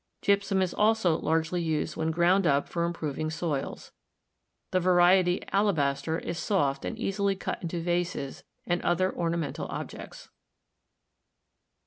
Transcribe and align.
Gypsum 0.23 0.63
is 0.63 0.73
also 0.73 1.15
largely 1.19 1.61
used 1.61 1.95
when 1.95 2.09
ground 2.09 2.47
up 2.47 2.67
for 2.67 2.85
improving 2.85 3.29
soils. 3.29 3.91
The 4.71 4.79
variety 4.79 5.43
alabaster 5.51 6.17
is 6.17 6.39
soft 6.39 6.85
and 6.85 6.97
easily 6.97 7.35
cut 7.35 7.61
into 7.61 7.79
vases 7.83 8.43
and 8.65 8.81
other 8.81 9.15
ornamental 9.15 9.67
objects. 9.67 10.29